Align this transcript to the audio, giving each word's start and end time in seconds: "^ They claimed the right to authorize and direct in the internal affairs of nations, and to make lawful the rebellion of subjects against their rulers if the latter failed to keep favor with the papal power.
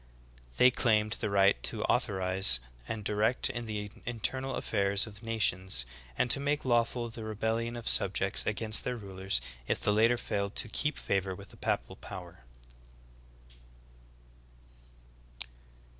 "^ 0.53 0.57
They 0.57 0.71
claimed 0.71 1.11
the 1.13 1.29
right 1.29 1.61
to 1.61 1.83
authorize 1.83 2.59
and 2.87 3.03
direct 3.03 3.51
in 3.51 3.67
the 3.67 3.91
internal 4.03 4.55
affairs 4.55 5.05
of 5.05 5.21
nations, 5.21 5.85
and 6.17 6.31
to 6.31 6.39
make 6.39 6.65
lawful 6.65 7.09
the 7.09 7.23
rebellion 7.23 7.75
of 7.75 7.87
subjects 7.87 8.43
against 8.47 8.83
their 8.83 8.97
rulers 8.97 9.41
if 9.67 9.79
the 9.79 9.93
latter 9.93 10.17
failed 10.17 10.55
to 10.55 10.67
keep 10.69 10.97
favor 10.97 11.35
with 11.35 11.49
the 11.49 11.57
papal 11.57 11.95
power. 11.97 12.43